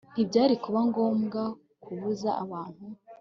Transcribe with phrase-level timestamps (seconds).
[0.13, 1.41] Ntibyari kuba ngombwa
[1.83, 2.85] kubuza abantu